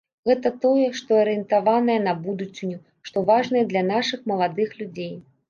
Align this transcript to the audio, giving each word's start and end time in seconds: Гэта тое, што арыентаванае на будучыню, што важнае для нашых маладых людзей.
Гэта 0.27 0.51
тое, 0.63 0.85
што 0.99 1.19
арыентаванае 1.23 1.99
на 2.07 2.13
будучыню, 2.23 2.79
што 3.09 3.25
важнае 3.29 3.63
для 3.75 3.85
нашых 3.93 4.27
маладых 4.35 4.69
людзей. 4.83 5.15